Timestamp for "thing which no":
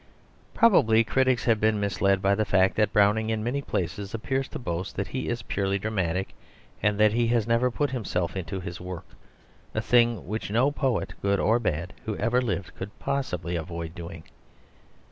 9.83-10.71